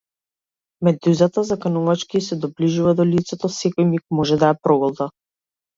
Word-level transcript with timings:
Медузата 0.87 1.43
заканувачки 1.51 2.23
ѝ 2.23 2.25
се 2.29 2.39
доближува 2.47 2.95
до 3.03 3.09
лицето, 3.13 3.53
секој 3.61 3.91
миг 3.95 4.07
може 4.21 4.45
да 4.45 4.53
ја 4.55 4.63
проголта. 4.67 5.11